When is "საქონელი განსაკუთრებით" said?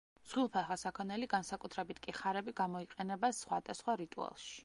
0.83-2.01